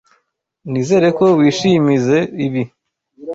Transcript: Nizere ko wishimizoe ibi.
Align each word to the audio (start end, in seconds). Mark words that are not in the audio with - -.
Nizere 0.69 1.07
ko 1.17 1.25
wishimizoe 1.37 2.19
ibi. 2.45 2.63